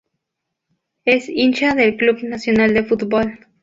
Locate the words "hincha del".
1.29-1.95